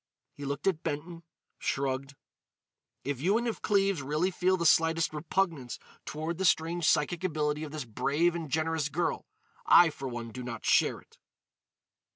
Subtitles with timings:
[0.33, 1.21] He looked at Benton,
[1.59, 2.15] shrugged:
[3.03, 7.63] "If you and if Cleves really feel the slightest repugnance toward the strange psychic ability
[7.63, 9.27] of this brave and generous girl,
[9.63, 11.19] I for one do not share it."